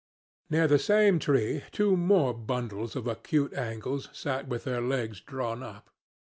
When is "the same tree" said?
0.67-1.61